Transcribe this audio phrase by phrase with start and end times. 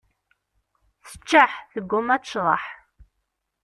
[1.09, 2.63] Teččeḥ, tegguma ad tecḍeḥ.